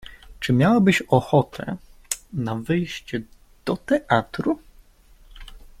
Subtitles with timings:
[0.39, 1.75] Czy miałabyś ochotę
[2.33, 3.21] na wyjście
[3.65, 4.59] do teatru?